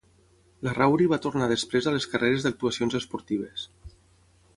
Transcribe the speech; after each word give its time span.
Larrauri 0.67 1.05
va 1.11 1.19
tornar 1.25 1.49
després 1.51 1.87
a 1.87 1.93
les 1.95 2.07
carreres 2.13 2.47
d'actuacions 2.47 2.97
esportives. 3.01 3.67